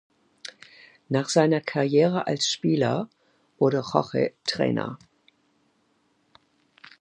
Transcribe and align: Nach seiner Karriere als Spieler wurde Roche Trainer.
Nach 1.09 1.29
seiner 1.29 1.61
Karriere 1.61 2.25
als 2.25 2.47
Spieler 2.47 3.07
wurde 3.59 3.87
Roche 3.91 4.33
Trainer. 4.45 4.97